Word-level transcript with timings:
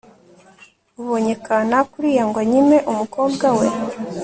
ubonye 1.01 1.33
kanaka 1.45 1.91
uriya 1.99 2.23
ngo 2.29 2.37
anyime 2.43 2.77
umukobwa 2.91 3.47
we 3.57 3.67